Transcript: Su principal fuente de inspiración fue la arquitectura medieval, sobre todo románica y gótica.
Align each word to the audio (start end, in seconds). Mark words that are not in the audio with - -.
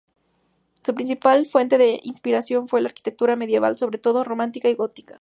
Su 0.83 0.95
principal 0.95 1.45
fuente 1.45 1.77
de 1.77 1.99
inspiración 2.01 2.67
fue 2.67 2.81
la 2.81 2.87
arquitectura 2.87 3.35
medieval, 3.35 3.77
sobre 3.77 3.99
todo 3.99 4.23
románica 4.23 4.67
y 4.67 4.73
gótica. 4.73 5.09